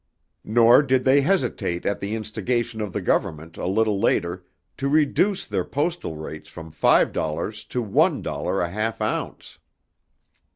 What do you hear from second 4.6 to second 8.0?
to reduce their postal rates from five dollars to